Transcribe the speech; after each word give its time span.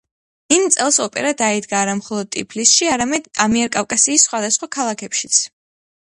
იმ 0.53 0.63
წელს 0.75 0.95
ოპერა 1.03 1.33
დაიდგა 1.41 1.77
არა 1.81 1.93
მხოლოდ 1.99 2.31
ტიფლისში, 2.37 2.89
არამედ 2.95 3.29
ამიერკავკასიის 3.47 4.27
სხვადასხვა 4.31 4.71
ქალაქებშიც. 4.79 5.41